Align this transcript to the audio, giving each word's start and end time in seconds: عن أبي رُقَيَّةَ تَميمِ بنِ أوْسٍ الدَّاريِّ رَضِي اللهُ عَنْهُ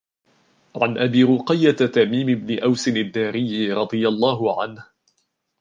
عن 0.81 0.97
أبي 0.97 1.23
رُقَيَّةَ 1.23 1.71
تَميمِ 1.71 2.25
بنِ 2.25 2.59
أوْسٍ 2.59 2.87
الدَّاريِّ 2.87 3.73
رَضِي 3.73 4.07
اللهُ 4.07 4.61
عَنْهُ 4.61 4.85